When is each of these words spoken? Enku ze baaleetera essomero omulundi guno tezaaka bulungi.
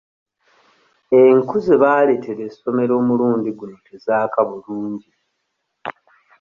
Enku 1.21 1.55
ze 1.65 1.75
baaleetera 1.81 2.41
essomero 2.49 2.93
omulundi 3.01 3.49
guno 3.57 3.77
tezaaka 3.87 4.39
bulungi. 4.49 5.11